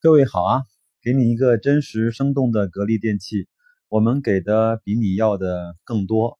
[0.00, 0.62] 各位好啊，
[1.02, 3.48] 给你一个真实生动的格力电器，
[3.88, 6.38] 我们给的比你要的更多。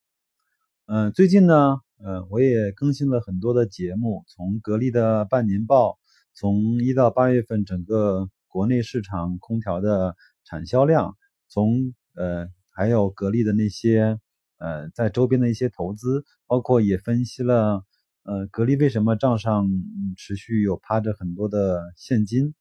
[0.87, 5.99] 嗯，最近呢，呃，我也更新了很多的节目，从格力的半年报，
[6.35, 10.15] 从一到八月份整个国内市场空调的
[10.45, 11.17] 产销量，
[11.49, 14.21] 从呃还有格力的那些
[14.59, 17.83] 呃在周边的一些投资，包括也分析了
[18.23, 19.69] 呃格力为什么账上
[20.17, 22.55] 持续有趴着很多的现金。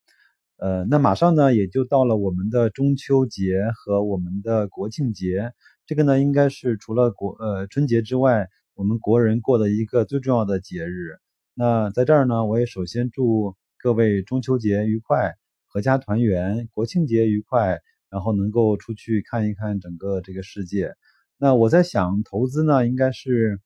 [0.58, 5.54] 呃，那马上呢，也就到了我们的中秋节和我们的国庆节，
[5.86, 11.17] 这个呢，应该是除了国呃春节之外，我们国人过的一个最重要的节日。
[11.54, 15.36] 那在这儿呢，我也首先祝各位中秋节愉快，
[15.72, 20.95] 阖家团圆；国庆节愉快，然后能够出去看一看整个这个世界。
[21.38, 23.59] 那我在想，投资呢，应该是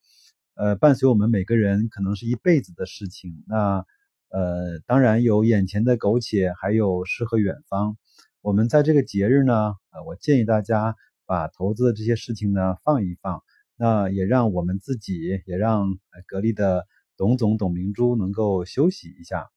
[0.56, 3.44] 呃伴随我们每个人可能是一辈子的事情。
[3.48, 3.86] 那
[4.32, 7.98] 呃，当然有眼前的苟且，还有诗和远方。
[8.42, 13.44] 我们在这个节日呢，呃，我建议大家把投资的这些事情呢放一放，
[13.76, 19.50] 那也让我们自己，也让格力的董总董明珠能够休息一下。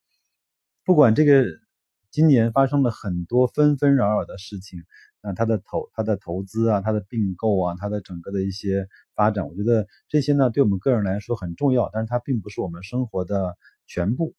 [0.84, 1.46] 不管这个
[2.10, 4.80] 今年发生了很多纷纷扰扰的事情，
[5.22, 14.34] 那他的投他的投资啊，他的并购啊，他的整个的一些发展，我觉得这些呢对我们个人来说很重要，但是它并不是我们生活的全部。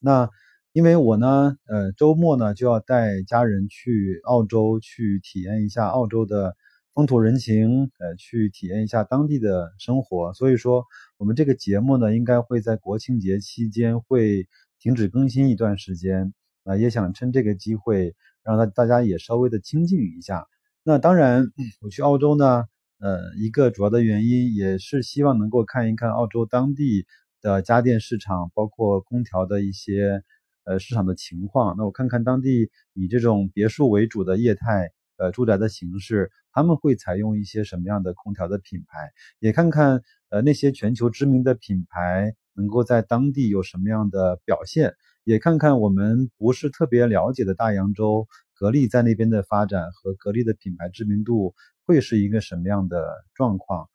[0.00, 0.28] 那
[0.72, 6.56] 因为我呢，呃，周末呢就要带家人去澳洲去体验一下澳洲的
[6.94, 10.84] 风土人情，呃，去体验一下当地的生活，所以说
[11.18, 14.46] 我们这个节目呢，应该会在国庆节期间会
[14.78, 16.32] 停止更新一段时间，
[16.64, 20.46] 啊，也想趁这个机会让大大家也稍微的清静一下。
[20.82, 21.46] 那当然，
[21.82, 22.64] 我去澳洲呢，
[23.00, 27.06] 呃，一个主要的原因也是希望能够看一看澳洲当地。
[27.40, 30.22] 的家电市场，包括空调的一些
[30.64, 31.74] 呃市场的情况。
[31.78, 39.10] 那我看看当地以这种别墅为主的业态呃住宅的形式，他们会采用一些什么样的空调的品牌？
[39.38, 44.94] 也看看呃那些全球知名的品牌能够在当地有什么样的表现？
[45.24, 53.88] 也看看我们不是特别了解的大洋洲格力在那边的发展和格力的品牌知名度会是一个什么样的状况？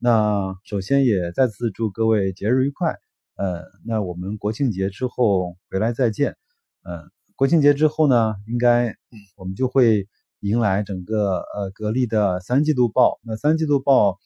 [0.00, 2.94] 那首先也再次祝各位节日愉快，
[3.34, 6.36] 呃，那我们国庆节之后回来再见，
[6.84, 8.94] 嗯，国庆节之后呢，应该
[9.34, 10.06] 我们就会
[10.38, 13.18] 迎来整个呃格力的三季度报。
[13.24, 14.20] 那三季度报，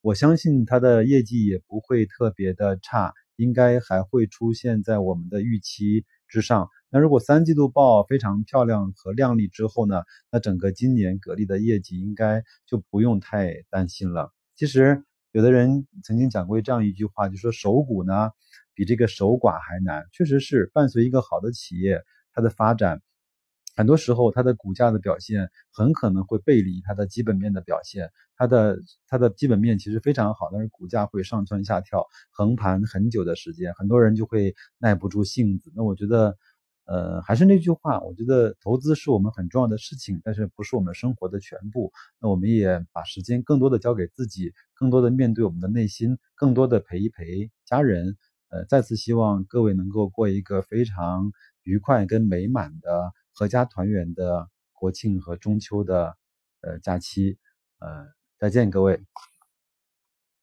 [0.00, 6.68] 我相信它的业绩也不会特别的差，应该还会出现在我们的预期之上。
[6.88, 14.32] 那如果三季度报非常漂亮和靓丽之后呢，那整个今年格力的业绩应该就不用太担心了。
[14.54, 15.02] 其实。
[15.36, 18.30] 有的人曾经讲过这样一句话，就说守股呢
[18.72, 20.06] 比这个守寡还难。
[20.10, 22.02] 确实是，伴随一个好的企业，
[22.32, 23.02] 它的发展，
[23.76, 28.10] 很多时候它的股价的表现很可能会背离它的基本面的表现。
[28.34, 35.70] 它的它的基本面其实非常好，但是股价会上蹿下跳，横盘很久的时间，很多人就会耐不住性子。
[35.76, 36.38] 那我觉得。
[36.86, 41.92] 呃，还是那句话，我觉得投资是我们很重要的事情，但是不是我们生活的全部。
[42.20, 48.16] 那我们也把时间更多的交给自己，更多的面对我们的内心，更多的陪一陪家人。
[48.48, 51.32] 呃，再次希望各位能够过一个非常
[51.64, 56.16] 愉快跟美满的阖家团圆的国庆和中秋的
[56.60, 57.36] 呃假期。
[57.80, 58.06] 呃，
[58.38, 59.00] 再见，各位。